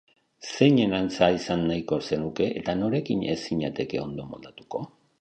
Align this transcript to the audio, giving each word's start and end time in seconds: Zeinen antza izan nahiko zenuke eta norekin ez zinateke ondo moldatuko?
Zeinen 0.53 0.95
antza 0.99 1.27
izan 1.35 1.61
nahiko 1.73 2.01
zenuke 2.07 2.49
eta 2.63 2.77
norekin 2.83 3.25
ez 3.37 3.39
zinateke 3.47 4.05
ondo 4.09 4.31
moldatuko? 4.35 4.87